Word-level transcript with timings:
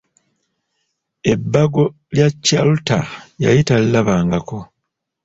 Ebbago 1.33 1.83
lya 2.13 2.27
Chalter 2.45 3.05
yali 3.43 3.61
talirabangako. 3.67 4.57